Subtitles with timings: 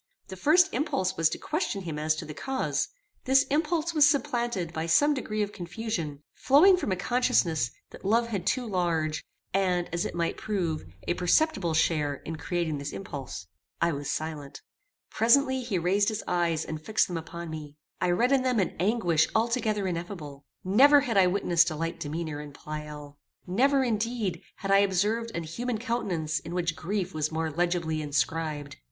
[0.29, 2.87] The first impulse was to question him as to the cause.
[3.25, 8.29] This impulse was supplanted by some degree of confusion, flowing from a consciousness that love
[8.29, 13.45] had too large, and, as it might prove, a perceptible share in creating this impulse.
[13.79, 14.63] I was silent.
[15.11, 17.77] Presently he raised his eyes and fixed them upon me.
[18.01, 20.47] I read in them an anguish altogether ineffable.
[20.63, 23.19] Never had I witnessed a like demeanour in Pleyel.
[23.45, 28.77] Never, indeed, had I observed an human countenance in which grief was more legibly inscribed.